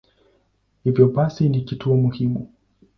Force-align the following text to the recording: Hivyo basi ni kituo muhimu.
Hivyo 0.83 1.07
basi 1.07 1.49
ni 1.49 1.61
kituo 1.61 1.95
muhimu. 1.97 2.47